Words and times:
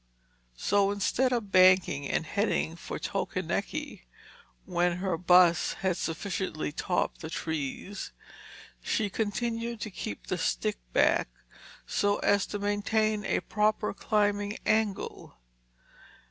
So 0.57 0.89
instead 0.89 1.31
of 1.31 1.51
banking 1.51 2.09
and 2.09 2.25
heading 2.25 2.75
for 2.75 2.97
Tokeneke, 2.97 4.01
when 4.65 4.93
her 4.97 5.15
bus 5.15 5.73
had 5.73 5.95
sufficiently 5.95 6.71
topped 6.71 7.21
the 7.21 7.29
trees, 7.29 8.11
she 8.81 9.11
continued 9.11 9.79
to 9.81 9.91
keep 9.91 10.25
the 10.25 10.39
stick 10.39 10.77
back 10.91 11.29
so 11.85 12.17
as 12.17 12.47
to 12.47 12.57
maintain 12.57 13.23
a 13.25 13.41
proper 13.41 13.93
climbing 13.93 14.57
angle. 14.65 15.35